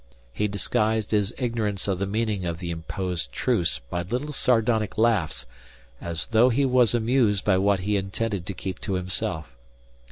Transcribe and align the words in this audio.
He 0.33 0.47
disguised 0.47 1.11
his 1.11 1.31
ignorance 1.37 1.87
of 1.87 1.99
the 1.99 2.07
meaning 2.07 2.43
of 2.43 2.57
the 2.57 2.71
imposed 2.71 3.31
truce 3.31 3.77
by 3.77 4.01
little 4.01 4.31
sardonic 4.31 4.97
laughs 4.97 5.45
as 6.01 6.25
though 6.25 6.49
he 6.49 6.65
were 6.65 6.87
amused 6.95 7.45
by 7.45 7.59
what 7.59 7.81
he 7.81 7.97
intended 7.97 8.47
to 8.47 8.53
keep 8.55 8.79
to 8.79 8.93
himself. 8.93 9.55